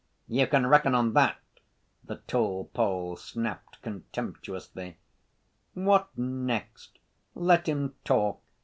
"You 0.27 0.47
can 0.47 0.65
reckon 0.65 0.95
on 0.95 1.13
that," 1.13 1.39
the 2.03 2.15
tall 2.25 2.65
Pole 2.73 3.17
snapped 3.17 3.83
contemptuously. 3.83 4.97
"What 5.75 6.09
next! 6.17 6.97
Let 7.35 7.67
him 7.69 7.93
talk! 8.03 8.41